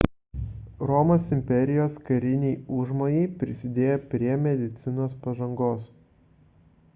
[0.91, 5.87] romos imperijos kariniai užmojai prisidėjo prie medicinos pažangos